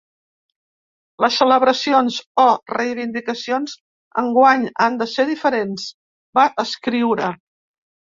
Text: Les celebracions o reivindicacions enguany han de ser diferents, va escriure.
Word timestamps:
Les 1.23 1.35
celebracions 1.41 2.15
o 2.43 2.45
reivindicacions 2.73 3.75
enguany 4.21 4.65
han 4.87 4.97
de 5.03 5.09
ser 5.11 5.27
diferents, 5.33 5.85
va 6.39 6.47
escriure. 6.65 7.29